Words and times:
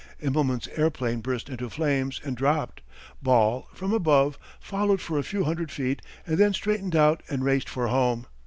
Immelman's 0.19 0.67
airplane 0.69 1.19
burst 1.21 1.47
into 1.47 1.69
flames 1.69 2.19
and 2.23 2.35
dropped. 2.35 2.81
Ball, 3.21 3.67
from 3.75 3.93
above, 3.93 4.39
followed 4.59 4.99
for 4.99 5.19
a 5.19 5.23
few 5.23 5.43
hundred 5.43 5.69
feet 5.71 6.01
and 6.25 6.39
then 6.39 6.53
straightened 6.53 6.95
out 6.95 7.21
and 7.29 7.43
raced 7.43 7.69
for 7.69 7.85
home. 7.85 8.25